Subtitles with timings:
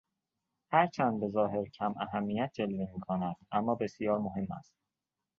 [0.71, 4.73] هر چند به ظاهر کماهمیت جلوه میکند اما بسیار مهم است